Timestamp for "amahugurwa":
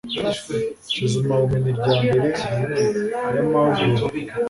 3.43-4.05